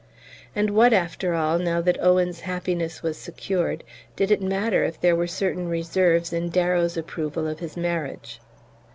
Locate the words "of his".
7.47-7.77